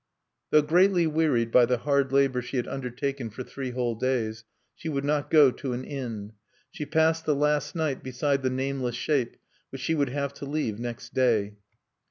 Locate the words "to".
5.51-5.73, 10.33-10.45